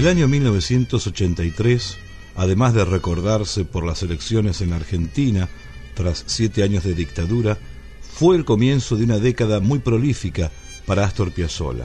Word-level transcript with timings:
El 0.00 0.08
año 0.08 0.28
1983, 0.28 1.98
además 2.34 2.72
de 2.72 2.86
recordarse 2.86 3.66
por 3.66 3.84
las 3.84 4.02
elecciones 4.02 4.62
en 4.62 4.72
Argentina 4.72 5.50
tras 5.92 6.24
siete 6.26 6.62
años 6.62 6.84
de 6.84 6.94
dictadura, 6.94 7.58
fue 8.00 8.36
el 8.36 8.46
comienzo 8.46 8.96
de 8.96 9.04
una 9.04 9.18
década 9.18 9.60
muy 9.60 9.78
prolífica 9.78 10.50
para 10.86 11.04
Astor 11.04 11.32
Piazzolla. 11.32 11.84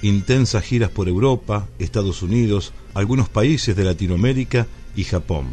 Intensas 0.00 0.64
giras 0.64 0.88
por 0.88 1.06
Europa, 1.06 1.68
Estados 1.78 2.22
Unidos, 2.22 2.72
algunos 2.94 3.28
países 3.28 3.76
de 3.76 3.84
Latinoamérica 3.84 4.66
y 4.96 5.04
Japón. 5.04 5.48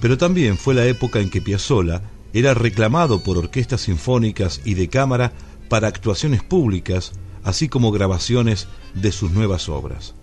Pero 0.00 0.16
también 0.16 0.56
fue 0.56 0.72
la 0.72 0.86
época 0.86 1.20
en 1.20 1.28
que 1.28 1.42
Piazzolla 1.42 2.00
era 2.32 2.54
reclamado 2.54 3.22
por 3.22 3.36
orquestas 3.36 3.82
sinfónicas 3.82 4.62
y 4.64 4.72
de 4.72 4.88
cámara 4.88 5.34
para 5.68 5.86
actuaciones 5.86 6.42
públicas, 6.42 7.12
así 7.44 7.68
como 7.68 7.92
grabaciones 7.92 8.68
de 8.94 9.12
sus 9.12 9.32
nuevas 9.32 9.68
obras. 9.68 10.14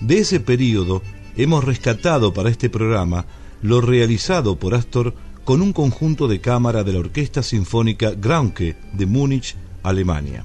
De 0.00 0.18
ese 0.18 0.40
periodo 0.40 1.02
hemos 1.36 1.64
rescatado 1.64 2.32
para 2.34 2.50
este 2.50 2.68
programa 2.70 3.26
lo 3.62 3.80
realizado 3.80 4.56
por 4.58 4.74
Astor 4.74 5.14
con 5.44 5.62
un 5.62 5.72
conjunto 5.72 6.28
de 6.28 6.40
cámara 6.40 6.84
de 6.84 6.92
la 6.92 6.98
Orquesta 6.98 7.42
Sinfónica 7.42 8.10
Graunke 8.10 8.76
de 8.92 9.06
Múnich, 9.06 9.56
Alemania. 9.82 10.44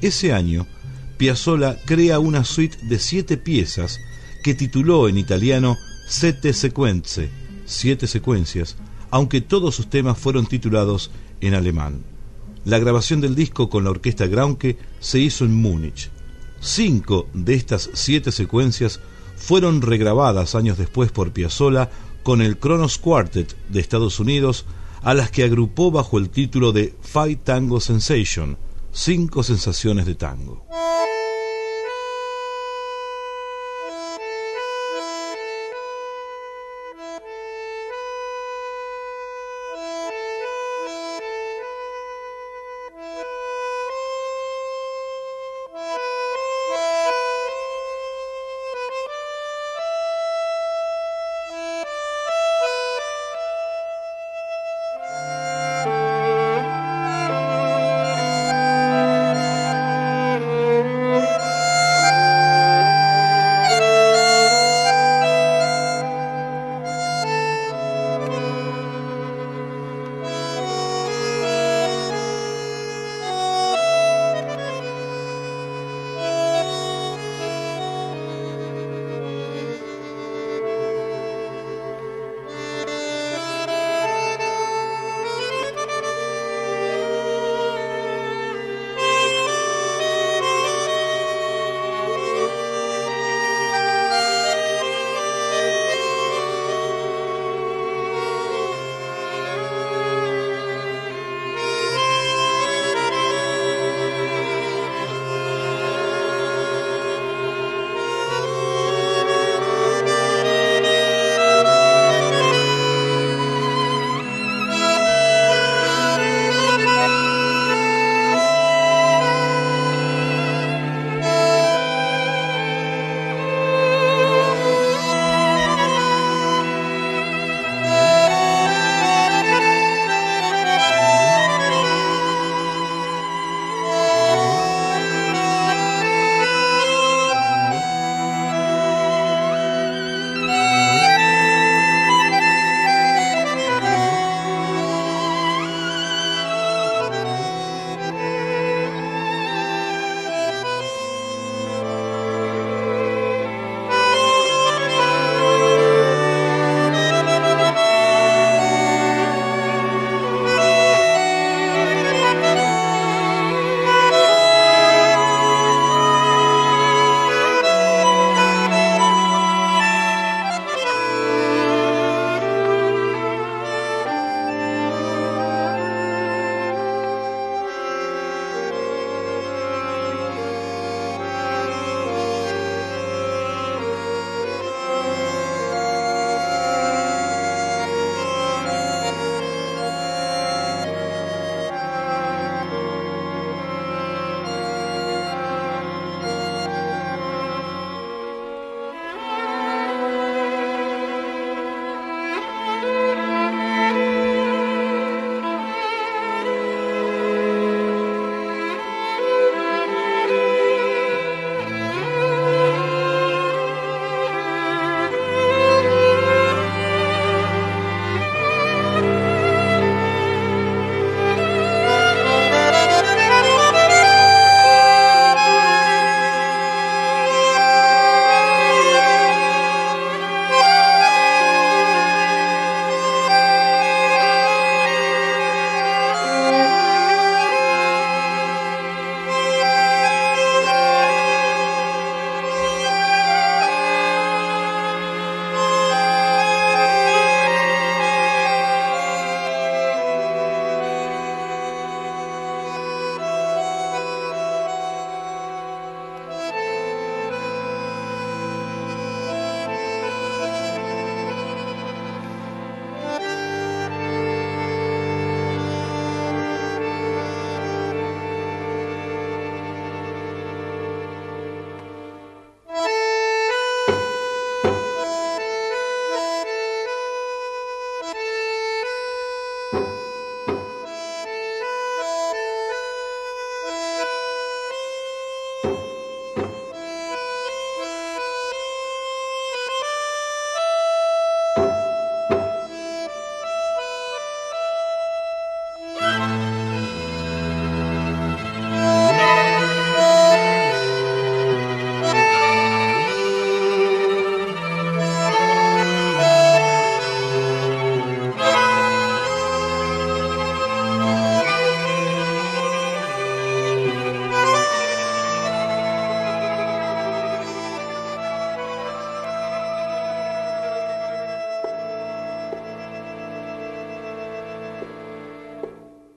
Ese 0.00 0.32
año, 0.32 0.66
Piazzolla 1.18 1.76
crea 1.84 2.18
una 2.18 2.44
suite 2.44 2.78
de 2.88 2.98
siete 2.98 3.36
piezas 3.36 4.00
que 4.42 4.54
tituló 4.54 5.08
en 5.08 5.18
italiano 5.18 5.76
Sette 6.08 6.52
Sequenze, 6.52 7.30
siete 7.66 8.06
secuencias, 8.06 8.76
aunque 9.10 9.40
todos 9.40 9.74
sus 9.74 9.88
temas 9.88 10.18
fueron 10.18 10.46
titulados 10.46 11.10
en 11.40 11.54
alemán. 11.54 12.02
La 12.64 12.78
grabación 12.78 13.20
del 13.20 13.34
disco 13.34 13.68
con 13.68 13.84
la 13.84 13.90
orquesta 13.90 14.26
Graunke 14.26 14.78
se 14.98 15.18
hizo 15.18 15.44
en 15.44 15.54
Múnich. 15.54 16.10
Cinco 16.60 17.26
de 17.32 17.54
estas 17.54 17.90
siete 17.94 18.32
secuencias 18.32 19.00
fueron 19.36 19.80
regrabadas 19.80 20.54
años 20.54 20.76
después 20.76 21.10
por 21.10 21.32
Piazzolla 21.32 21.90
con 22.22 22.42
el 22.42 22.58
Kronos 22.58 22.98
Quartet 22.98 23.56
de 23.68 23.80
Estados 23.80 24.20
Unidos, 24.20 24.66
a 25.02 25.14
las 25.14 25.30
que 25.30 25.44
agrupó 25.44 25.90
bajo 25.90 26.18
el 26.18 26.28
título 26.28 26.72
de 26.72 26.94
Five 27.00 27.36
Tango 27.36 27.80
Sensation, 27.80 28.58
cinco 28.92 29.42
sensaciones 29.42 30.04
de 30.04 30.14
tango. 30.14 30.66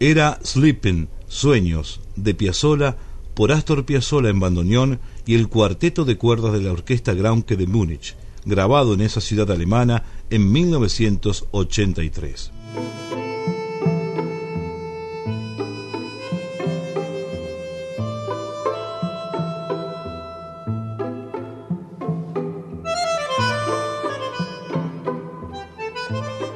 Era 0.05 0.37
Sleeping, 0.43 1.07
Sueños, 1.29 2.01
de 2.17 2.33
Piazzolla, 2.33 2.97
por 3.33 3.53
Astor 3.53 3.85
Piazzolla 3.85 4.27
en 4.27 4.41
bandoneón 4.41 4.99
y 5.25 5.35
el 5.35 5.47
cuarteto 5.47 6.03
de 6.03 6.17
cuerdas 6.17 6.51
de 6.51 6.59
la 6.59 6.73
Orquesta 6.73 7.13
Graunke 7.13 7.55
de 7.55 7.67
Múnich, 7.67 8.17
grabado 8.43 8.95
en 8.95 8.99
esa 8.99 9.21
ciudad 9.21 9.49
alemana 9.49 10.03
en 10.29 10.51
1983. 10.51 12.51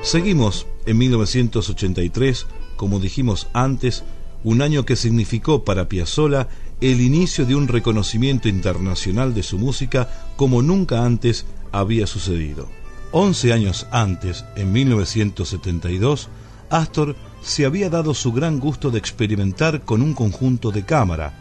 Seguimos 0.01 0.67
en 0.85 0.97
1983, 0.97 2.45
como 2.77 2.99
dijimos 2.99 3.47
antes, 3.53 4.03
un 4.43 4.61
año 4.61 4.85
que 4.85 4.95
significó 4.95 5.65
para 5.65 5.89
Piazzolla 5.89 6.47
el 6.79 7.01
inicio 7.01 7.45
de 7.45 7.55
un 7.55 7.67
reconocimiento 7.67 8.47
internacional 8.47 9.33
de 9.33 9.43
su 9.43 9.57
música 9.57 10.09
como 10.37 10.61
nunca 10.61 11.03
antes 11.03 11.45
había 11.71 12.07
sucedido. 12.07 12.69
Once 13.11 13.51
años 13.51 13.87
antes, 13.91 14.45
en 14.55 14.71
1972, 14.71 16.29
Astor 16.69 17.15
se 17.41 17.65
había 17.65 17.89
dado 17.89 18.13
su 18.13 18.31
gran 18.31 18.59
gusto 18.59 18.91
de 18.91 18.99
experimentar 18.99 19.81
con 19.83 20.01
un 20.01 20.13
conjunto 20.13 20.71
de 20.71 20.83
cámara, 20.83 21.33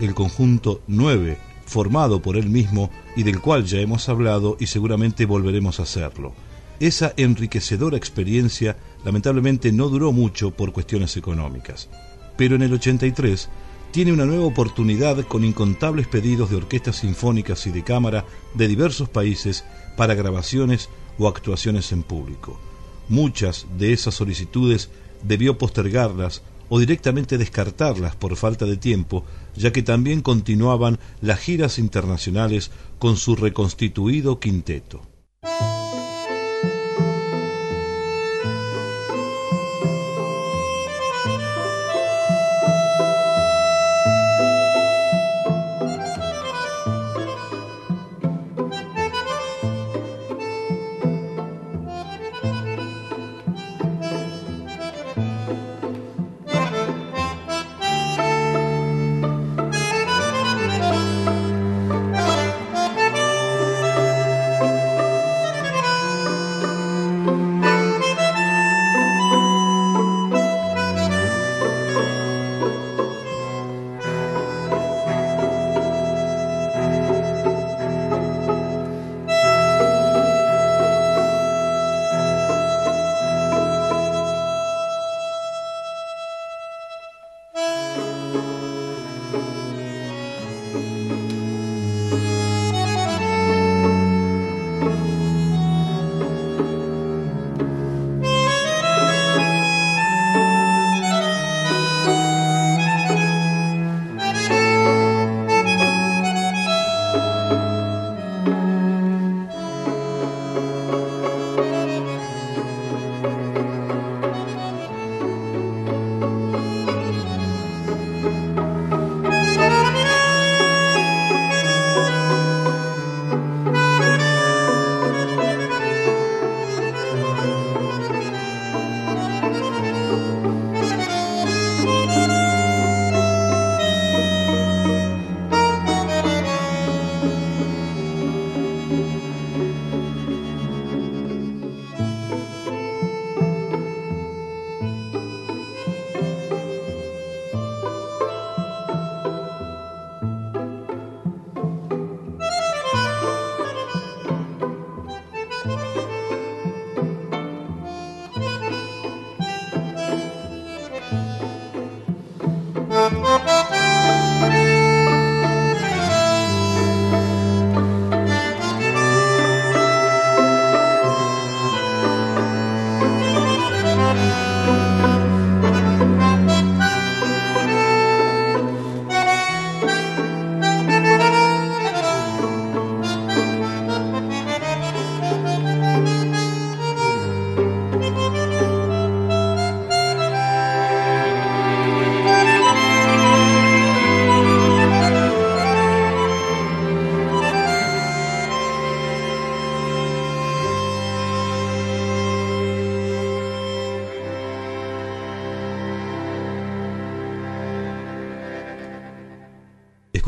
el 0.00 0.14
conjunto 0.14 0.82
9, 0.86 1.38
formado 1.66 2.20
por 2.20 2.36
él 2.36 2.48
mismo 2.48 2.90
y 3.14 3.22
del 3.22 3.40
cual 3.40 3.64
ya 3.64 3.78
hemos 3.78 4.08
hablado 4.08 4.56
y 4.58 4.66
seguramente 4.66 5.26
volveremos 5.26 5.78
a 5.78 5.84
hacerlo. 5.84 6.32
Esa 6.80 7.12
enriquecedora 7.16 7.96
experiencia 7.96 8.76
lamentablemente 9.04 9.72
no 9.72 9.88
duró 9.88 10.12
mucho 10.12 10.50
por 10.50 10.72
cuestiones 10.72 11.16
económicas, 11.16 11.88
pero 12.36 12.56
en 12.56 12.62
el 12.62 12.72
83 12.72 13.48
tiene 13.90 14.12
una 14.12 14.24
nueva 14.24 14.44
oportunidad 14.44 15.26
con 15.26 15.44
incontables 15.44 16.06
pedidos 16.06 16.50
de 16.50 16.56
orquestas 16.56 16.96
sinfónicas 16.96 17.66
y 17.66 17.70
de 17.70 17.82
cámara 17.82 18.24
de 18.54 18.68
diversos 18.68 19.08
países 19.08 19.64
para 19.96 20.14
grabaciones 20.14 20.88
o 21.18 21.26
actuaciones 21.26 21.90
en 21.92 22.02
público. 22.02 22.60
Muchas 23.08 23.66
de 23.78 23.92
esas 23.92 24.14
solicitudes 24.14 24.90
debió 25.22 25.58
postergarlas 25.58 26.42
o 26.68 26.78
directamente 26.78 27.36
descartarlas 27.36 28.14
por 28.14 28.36
falta 28.36 28.64
de 28.64 28.76
tiempo, 28.76 29.24
ya 29.56 29.72
que 29.72 29.82
también 29.82 30.22
continuaban 30.22 31.00
las 31.20 31.40
giras 31.40 31.78
internacionales 31.78 32.70
con 32.98 33.16
su 33.16 33.34
reconstituido 33.34 34.38
quinteto. 34.38 35.02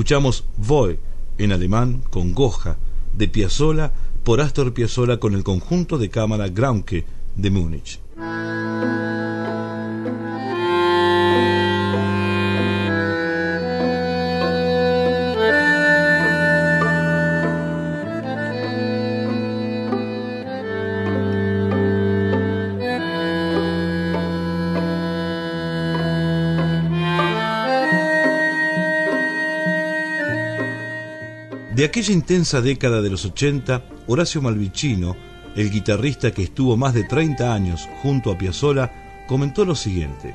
Escuchamos 0.02 0.42
Voy 0.56 0.98
en 1.38 1.52
alemán 1.52 2.02
con 2.10 2.34
Goja 2.34 2.76
de 3.12 3.28
Piazzolla 3.28 3.92
por 4.24 4.40
Astor 4.40 4.74
Piazzolla 4.74 5.18
con 5.18 5.32
el 5.32 5.44
conjunto 5.44 5.96
de 5.96 6.10
cámara 6.10 6.48
Graunke 6.48 7.04
de 7.36 7.50
Múnich. 7.52 8.01
De 31.82 31.86
aquella 31.86 32.12
intensa 32.12 32.60
década 32.60 33.02
de 33.02 33.10
los 33.10 33.24
80, 33.24 33.84
Horacio 34.06 34.40
Malvicino, 34.40 35.16
el 35.56 35.68
guitarrista 35.68 36.30
que 36.30 36.44
estuvo 36.44 36.76
más 36.76 36.94
de 36.94 37.02
30 37.02 37.52
años 37.52 37.88
junto 38.02 38.30
a 38.30 38.38
Piazzolla, 38.38 39.24
comentó 39.26 39.64
lo 39.64 39.74
siguiente: 39.74 40.32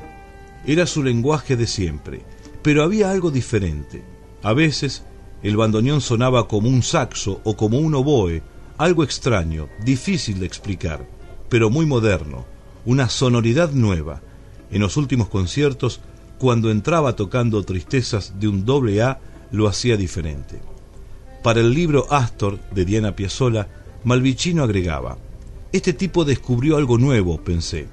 Era 0.66 0.84
su 0.84 1.02
lenguaje 1.02 1.56
de 1.56 1.66
siempre, 1.66 2.20
pero 2.60 2.82
había 2.82 3.10
algo 3.10 3.30
diferente. 3.30 4.04
A 4.42 4.52
veces 4.52 5.04
el 5.42 5.56
bandoneón 5.56 6.02
sonaba 6.02 6.46
como 6.48 6.68
un 6.68 6.82
saxo 6.82 7.40
o 7.44 7.56
como 7.56 7.78
un 7.78 7.94
oboe, 7.94 8.42
algo 8.76 9.02
extraño, 9.02 9.70
difícil 9.82 10.40
de 10.40 10.44
explicar, 10.44 11.08
pero 11.48 11.70
muy 11.70 11.86
moderno, 11.86 12.44
una 12.84 13.08
sonoridad 13.08 13.70
nueva. 13.72 14.20
En 14.70 14.82
los 14.82 14.98
últimos 14.98 15.30
conciertos, 15.30 16.02
cuando 16.38 16.70
entraba 16.70 17.16
tocando 17.16 17.62
Tristezas 17.62 18.38
de 18.38 18.48
un 18.48 18.66
doble 18.66 19.00
A, 19.00 19.18
lo 19.50 19.66
hacía 19.66 19.96
diferente. 19.96 20.60
Para 21.42 21.60
el 21.60 21.72
libro 21.72 22.12
Astor 22.12 22.58
de 22.72 22.84
Diana 22.84 23.14
Piazzolla, 23.14 23.68
Malvicino 24.04 24.64
agregaba: 24.64 25.18
Este 25.72 25.92
tipo 25.92 26.24
descubrió 26.24 26.76
algo 26.76 26.98
nuevo, 26.98 27.42
pensé, 27.42 27.86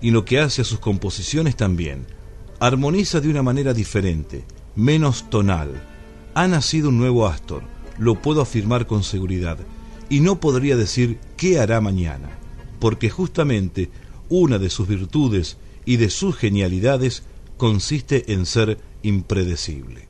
y 0.00 0.10
lo 0.10 0.24
que 0.24 0.40
hace 0.40 0.62
a 0.62 0.64
sus 0.64 0.80
composiciones 0.80 1.56
también. 1.56 2.06
Armoniza 2.58 3.20
de 3.20 3.30
una 3.30 3.42
manera 3.42 3.72
diferente, 3.72 4.44
menos 4.74 5.30
tonal, 5.30 5.82
ha 6.34 6.46
nacido 6.48 6.88
un 6.90 6.98
nuevo 6.98 7.26
Astor, 7.26 7.62
lo 7.96 8.20
puedo 8.20 8.42
afirmar 8.42 8.86
con 8.86 9.02
seguridad, 9.02 9.58
y 10.08 10.20
no 10.20 10.40
podría 10.40 10.76
decir 10.76 11.18
qué 11.36 11.58
hará 11.58 11.80
mañana, 11.80 12.28
porque 12.80 13.08
justamente 13.08 13.90
una 14.28 14.58
de 14.58 14.68
sus 14.68 14.88
virtudes 14.88 15.56
y 15.84 15.96
de 15.96 16.10
sus 16.10 16.36
genialidades 16.36 17.22
consiste 17.56 18.32
en 18.32 18.46
ser 18.46 18.78
impredecible. 19.02 20.09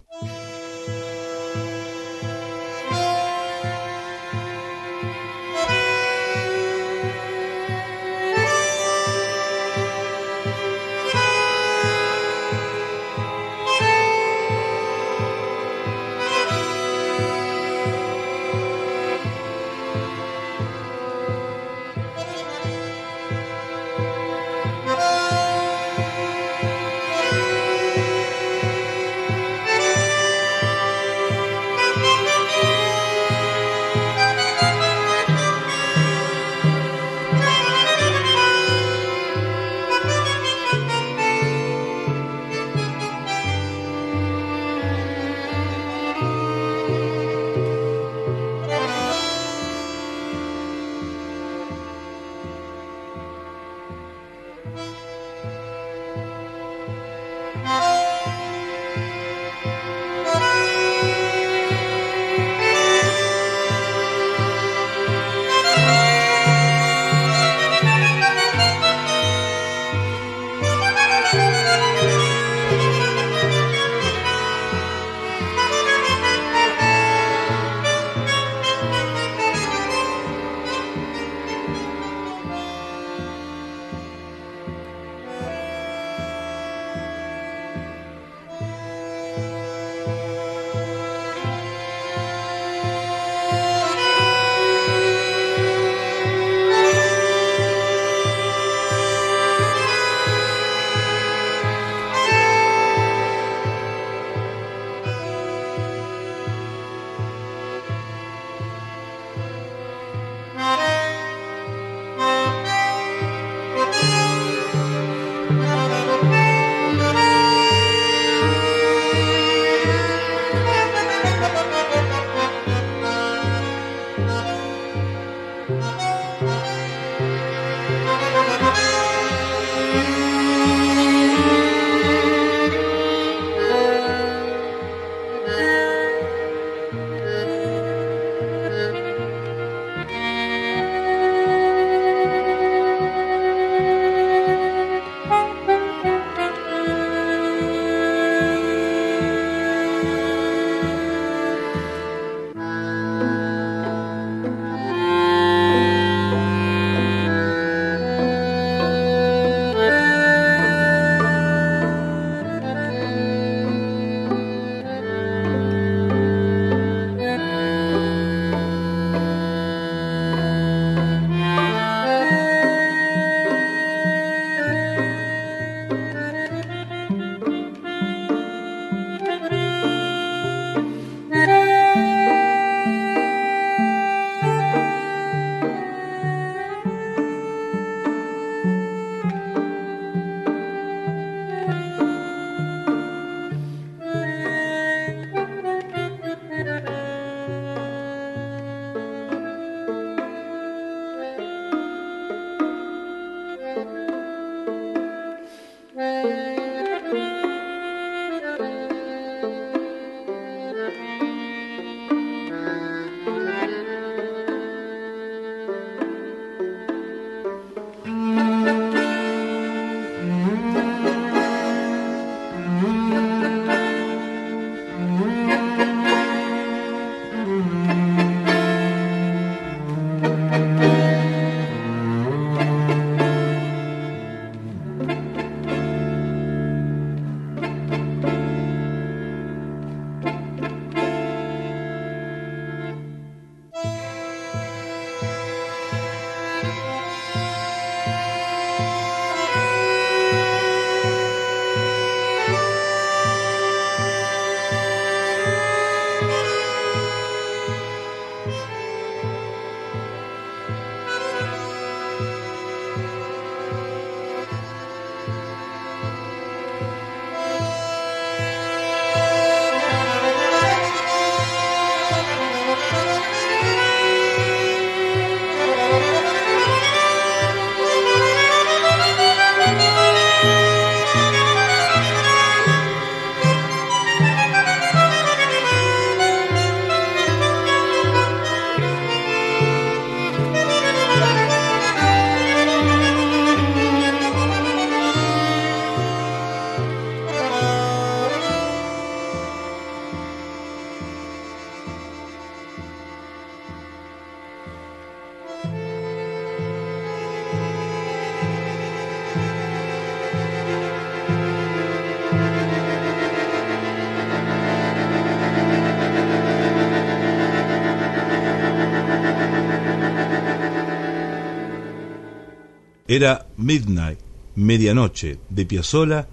Era 323.13 323.49
Midnight, 323.57 324.21
Medianoche, 324.55 325.41
de 325.49 325.67
Piazzolla, 325.67 326.29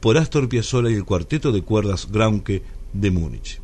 por 0.00 0.16
Astor 0.16 0.48
Piazzolla 0.48 0.88
y 0.88 0.94
el 0.94 1.04
cuarteto 1.04 1.52
de 1.52 1.60
cuerdas 1.60 2.10
Graunke 2.10 2.62
de 2.94 3.10
Múnich. 3.10 3.60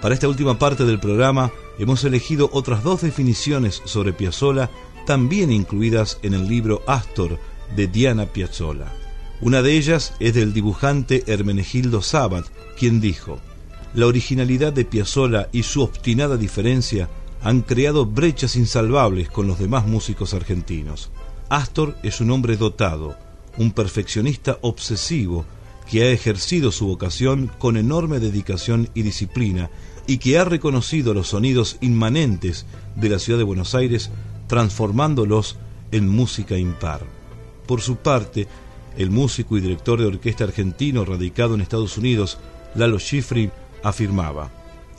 Para 0.00 0.14
esta 0.14 0.28
última 0.28 0.58
parte 0.58 0.86
del 0.86 0.98
programa 0.98 1.52
hemos 1.78 2.02
elegido 2.04 2.48
otras 2.52 2.82
dos 2.82 3.02
definiciones 3.02 3.82
sobre 3.84 4.14
Piazzolla 4.14 4.70
también 5.10 5.50
incluidas 5.50 6.20
en 6.22 6.34
el 6.34 6.46
libro 6.46 6.84
Astor 6.86 7.40
de 7.74 7.88
Diana 7.88 8.26
Piazzolla. 8.26 8.92
Una 9.40 9.60
de 9.60 9.76
ellas 9.76 10.14
es 10.20 10.34
del 10.34 10.52
dibujante 10.52 11.24
Hermenegildo 11.26 12.00
Sabat, 12.00 12.46
quien 12.78 13.00
dijo: 13.00 13.40
La 13.92 14.06
originalidad 14.06 14.72
de 14.72 14.84
Piazzolla 14.84 15.48
y 15.50 15.64
su 15.64 15.82
obstinada 15.82 16.36
diferencia 16.36 17.08
han 17.42 17.62
creado 17.62 18.06
brechas 18.06 18.54
insalvables 18.54 19.28
con 19.28 19.48
los 19.48 19.58
demás 19.58 19.84
músicos 19.84 20.32
argentinos. 20.32 21.10
Astor 21.48 21.96
es 22.04 22.20
un 22.20 22.30
hombre 22.30 22.56
dotado, 22.56 23.16
un 23.58 23.72
perfeccionista 23.72 24.58
obsesivo 24.60 25.44
que 25.90 26.04
ha 26.04 26.10
ejercido 26.12 26.70
su 26.70 26.86
vocación 26.86 27.50
con 27.58 27.76
enorme 27.76 28.20
dedicación 28.20 28.88
y 28.94 29.02
disciplina 29.02 29.70
y 30.06 30.18
que 30.18 30.38
ha 30.38 30.44
reconocido 30.44 31.14
los 31.14 31.26
sonidos 31.26 31.78
inmanentes 31.80 32.64
de 32.94 33.08
la 33.08 33.18
ciudad 33.18 33.40
de 33.40 33.44
Buenos 33.44 33.74
Aires 33.74 34.12
transformándolos 34.50 35.58
en 35.92 36.08
música 36.08 36.58
impar. 36.58 37.02
Por 37.68 37.82
su 37.82 37.98
parte, 37.98 38.48
el 38.96 39.12
músico 39.12 39.56
y 39.56 39.60
director 39.60 40.00
de 40.00 40.06
orquesta 40.06 40.42
argentino 40.42 41.04
radicado 41.04 41.54
en 41.54 41.60
Estados 41.60 41.96
Unidos, 41.96 42.36
Lalo 42.74 42.98
Schifrin, 42.98 43.52
afirmaba, 43.84 44.50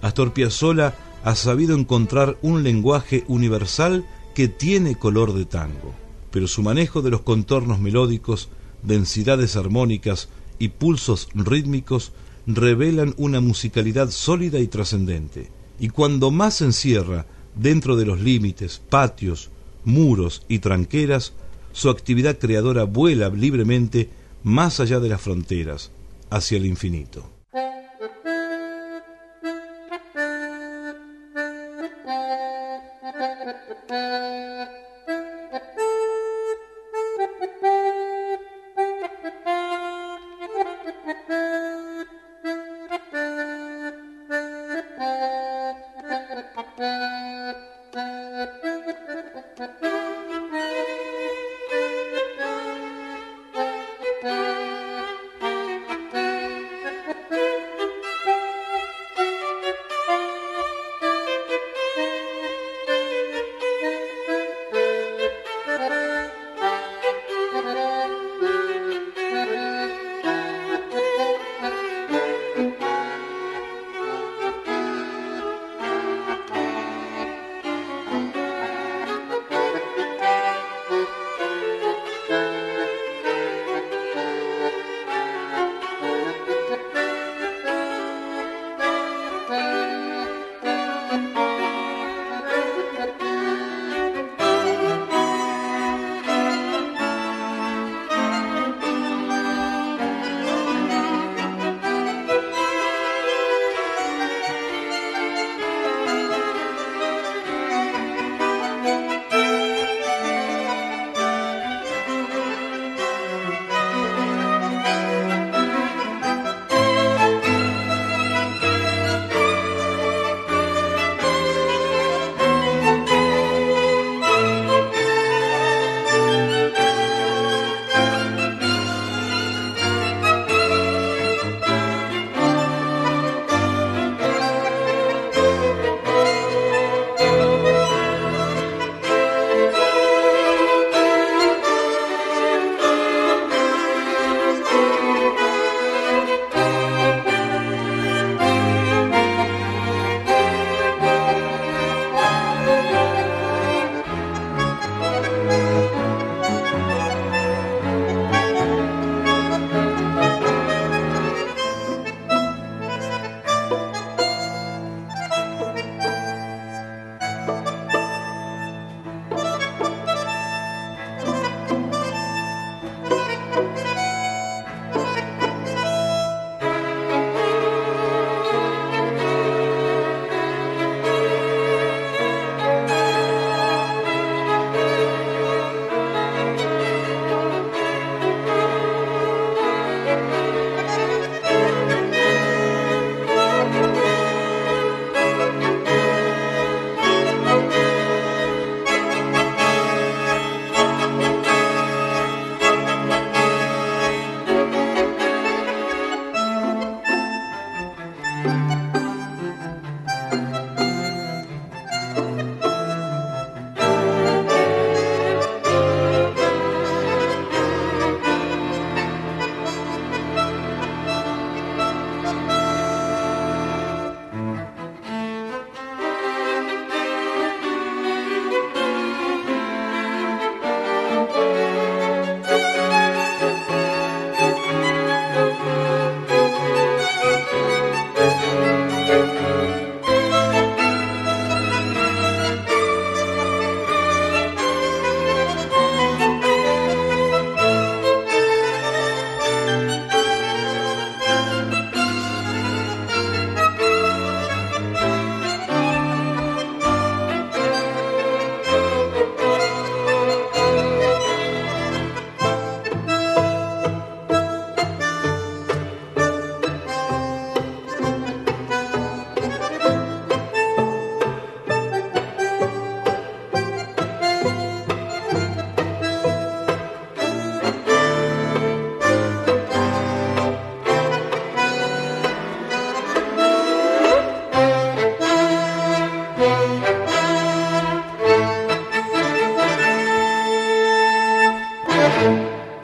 Astor 0.01 0.31
Piazzolla 0.31 0.95
ha 1.25 1.35
sabido 1.35 1.77
encontrar 1.77 2.37
un 2.41 2.63
lenguaje 2.63 3.25
universal 3.27 4.05
que 4.33 4.47
tiene 4.47 4.95
color 4.95 5.33
de 5.33 5.43
tango, 5.43 5.93
pero 6.31 6.47
su 6.47 6.63
manejo 6.63 7.01
de 7.01 7.09
los 7.09 7.19
contornos 7.19 7.81
melódicos, 7.81 8.47
densidades 8.83 9.57
armónicas 9.57 10.29
y 10.59 10.69
pulsos 10.69 11.27
rítmicos 11.35 12.13
revelan 12.47 13.15
una 13.17 13.41
musicalidad 13.41 14.11
sólida 14.11 14.59
y 14.59 14.67
trascendente. 14.67 15.51
Y 15.77 15.89
cuando 15.89 16.31
más 16.31 16.61
encierra 16.61 17.25
dentro 17.55 17.95
de 17.95 18.05
los 18.05 18.19
límites, 18.19 18.81
patios, 18.89 19.49
muros 19.83 20.45
y 20.47 20.59
tranqueras, 20.59 21.33
su 21.71 21.89
actividad 21.89 22.37
creadora 22.37 22.83
vuela 22.83 23.29
libremente 23.29 24.09
más 24.43 24.79
allá 24.79 24.99
de 24.99 25.09
las 25.09 25.21
fronteras, 25.21 25.91
hacia 26.29 26.57
el 26.57 26.65
infinito. 26.65 27.30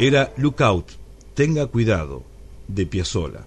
Era 0.08 0.34
Lookout, 0.38 0.92
Tenga 1.34 1.68
Cuidado, 1.68 2.24
de 2.68 2.86
Piazzolla. 2.86 3.46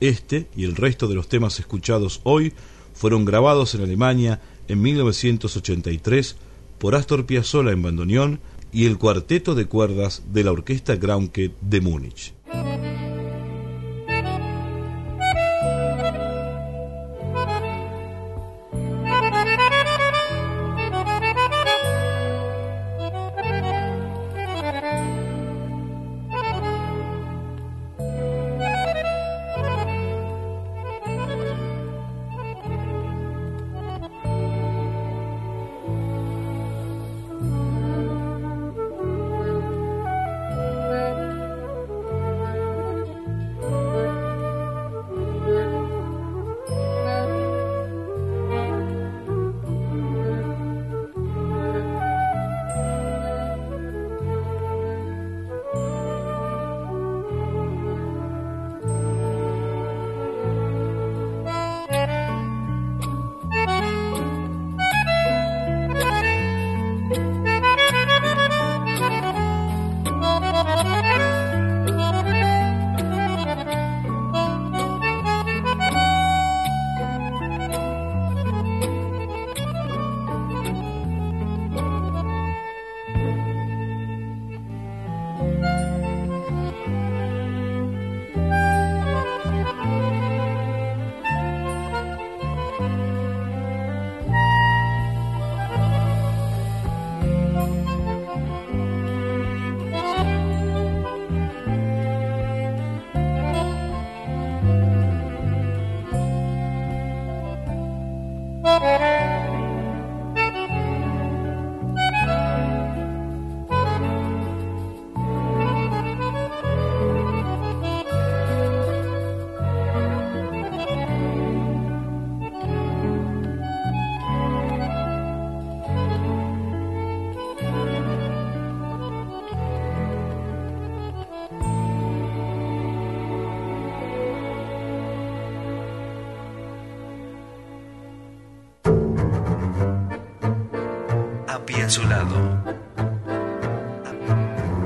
Este 0.00 0.48
y 0.56 0.64
el 0.64 0.76
resto 0.76 1.06
de 1.08 1.14
los 1.14 1.28
temas 1.28 1.58
escuchados 1.58 2.20
hoy 2.24 2.52
fueron 2.94 3.24
grabados 3.24 3.74
en 3.74 3.82
Alemania 3.82 4.40
en 4.68 4.80
1983 4.80 6.36
por 6.78 6.94
Astor 6.94 7.26
Piazzolla 7.26 7.72
en 7.72 7.82
bandoneón 7.82 8.40
y 8.72 8.86
el 8.86 8.98
cuarteto 8.98 9.54
de 9.54 9.66
cuerdas 9.66 10.22
de 10.32 10.44
la 10.44 10.52
Orquesta 10.52 10.96
Graunke 10.96 11.52
de 11.60 11.80
Múnich. 11.80 12.34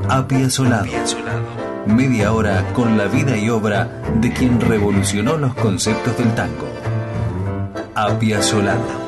Apiazolado. 0.09 0.87
Media 1.85 2.33
hora 2.33 2.65
con 2.75 2.97
la 2.97 3.07
vida 3.07 3.37
y 3.37 3.51
obra 3.51 3.88
de 4.21 4.33
quien 4.33 4.61
revolucionó 4.61 5.37
los 5.37 5.53
conceptos 5.55 6.17
del 6.17 6.33
tango. 6.37 6.69
Apiazolado. 7.97 8.79
Apiazolado. 8.79 9.02